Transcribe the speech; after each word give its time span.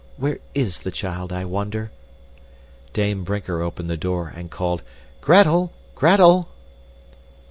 Where 0.17 0.39
IS 0.55 0.79
the 0.79 0.89
child, 0.89 1.31
I 1.31 1.45
wonder?" 1.45 1.91
Dame 2.91 3.23
Brinker 3.23 3.61
opened 3.61 3.87
the 3.87 3.97
door, 3.97 4.33
and 4.35 4.49
called, 4.49 4.81
"Gretel! 5.21 5.73
Gretel!" 5.93 6.47